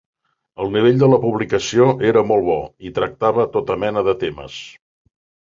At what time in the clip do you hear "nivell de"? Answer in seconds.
0.75-1.09